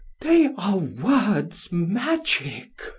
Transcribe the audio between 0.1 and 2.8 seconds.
They are words magic!